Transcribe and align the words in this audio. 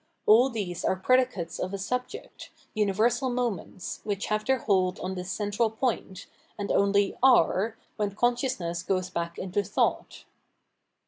—all 0.25 0.49
these 0.49 0.83
are 0.83 0.95
predicates 0.95 1.59
of 1.59 1.75
a 1.75 1.77
subject, 1.77 2.49
universal 2.73 3.29
moments, 3.29 4.01
which 4.03 4.25
have 4.25 4.43
their 4.43 4.57
hold 4.57 4.99
on 4.99 5.13
this 5.13 5.29
central 5.29 5.69
point, 5.69 6.25
and 6.57 6.71
only 6.71 7.15
a/re 7.23 7.73
when 7.97 8.15
consciousness 8.15 8.81
goes 8.81 9.11
back 9.11 9.37
into 9.37 9.63
thought. 9.63 10.25